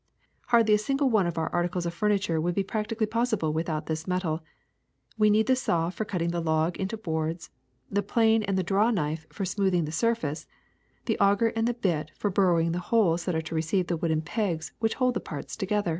[0.47, 4.07] Hardly a single one of our articles of furniture would be practically possible without this
[4.07, 4.43] metal:
[5.15, 7.51] we need the saw for cutting the log into boards,
[7.87, 10.47] the plane and the draw knife for smoothing the surface,
[11.05, 13.97] the auger and the bit for bor ing the holes that are to receive the
[13.97, 15.89] wooden pegs which hold the parts together.